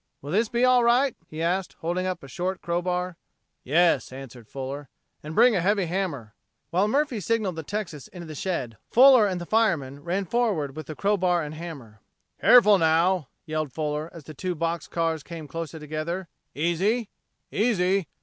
"Will 0.19 0.31
this 0.31 0.49
be 0.49 0.65
all 0.65 0.83
right?" 0.83 1.15
he 1.27 1.43
asked, 1.43 1.73
holding 1.81 2.07
up 2.07 2.23
a 2.23 2.27
short 2.27 2.59
crow 2.59 2.81
bar. 2.81 3.17
"Yes," 3.63 4.11
answered 4.11 4.47
Fuller. 4.47 4.89
"And 5.21 5.35
bring 5.35 5.55
a 5.55 5.61
heavy 5.61 5.85
hammer." 5.85 6.33
While 6.71 6.87
Murphy 6.87 7.19
signaled 7.19 7.55
the 7.55 7.61
Texas 7.61 8.07
into 8.07 8.25
the 8.25 8.33
shed, 8.33 8.77
Fuller 8.89 9.27
and 9.27 9.39
the 9.39 9.45
fireman 9.45 10.03
ran 10.03 10.25
forward 10.25 10.75
with 10.75 10.87
the 10.87 10.95
crow 10.95 11.17
bar 11.17 11.43
and 11.43 11.53
hammer. 11.53 12.01
"Careful 12.39 12.79
now," 12.79 13.27
yelled 13.45 13.73
Fuller, 13.73 14.09
as 14.11 14.23
the 14.23 14.33
two 14.33 14.55
box 14.55 14.87
cars 14.87 15.21
came 15.21 15.47
closer 15.47 15.77
together. 15.77 16.27
"Easy 16.55 17.11
easy!" 17.51 18.07